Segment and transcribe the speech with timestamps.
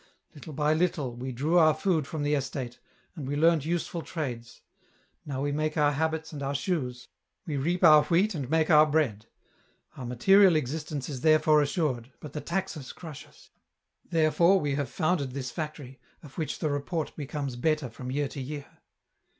[0.33, 2.79] Little by little we drew our food from the estate,
[3.15, 4.63] and we learnt useful trades;
[5.27, 7.07] now we make our habits and our shoes;
[7.45, 9.27] we reap our wheat and make our bread;
[9.95, 13.51] our material existence is there fore assured, but the taxes crush us;
[14.09, 18.41] therefore we have founded this factory, of which the report becomes better from year to
[18.41, 18.79] year.